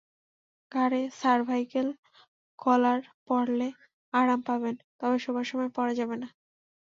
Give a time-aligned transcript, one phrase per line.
[0.71, 1.87] ঘাড়ে cervical
[2.59, 3.69] collar পরলে
[4.13, 6.27] আরাম পাবেন, তবে শোবার সময় পরা যাবে না।